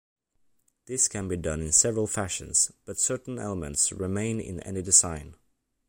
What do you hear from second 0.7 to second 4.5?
This can be done in several fashions, but certain elements remain